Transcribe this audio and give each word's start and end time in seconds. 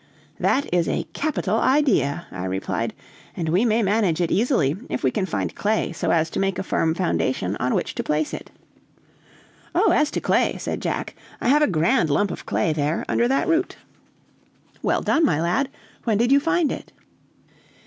"That 0.39 0.67
is 0.73 0.87
a 0.89 1.05
capital 1.13 1.59
idea," 1.59 2.25
I 2.31 2.45
replied, 2.45 2.95
"and 3.37 3.49
we 3.49 3.65
may 3.65 3.83
manage 3.83 4.19
it 4.19 4.31
easily, 4.31 4.75
if 4.89 5.03
we 5.03 5.11
can 5.11 5.27
find 5.27 5.53
clay 5.53 5.91
so 5.91 6.09
as 6.09 6.31
to 6.31 6.39
make 6.39 6.57
a 6.57 6.63
firm 6.63 6.95
foundation 6.95 7.55
on 7.57 7.75
which 7.75 7.93
to 7.93 8.03
place 8.03 8.33
it." 8.33 8.49
"Oh, 9.75 9.91
as 9.91 10.09
to 10.09 10.19
clay," 10.19 10.57
said 10.57 10.81
Jack, 10.81 11.13
"I 11.39 11.49
have 11.49 11.61
a 11.61 11.67
grand 11.67 12.09
lump 12.09 12.31
of 12.31 12.47
clay 12.47 12.73
there 12.73 13.05
under 13.07 13.27
that 13.27 13.47
root." 13.47 13.75
"Well 14.81 15.01
done, 15.03 15.23
my 15.23 15.39
lad! 15.39 15.69
when 16.03 16.17
did 16.17 16.31
you 16.31 16.39
find 16.39 16.71
it?" 16.71 16.91